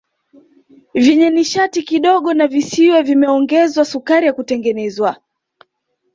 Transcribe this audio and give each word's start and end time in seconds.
Vyenye 0.93 1.29
nishati 1.29 1.83
kidogo 1.83 2.33
na 2.33 2.47
visiwe 2.47 3.01
vimeongezwa 3.01 3.85
sukari 3.85 4.25
ya 4.27 4.33
kutengenezwa 4.33 5.17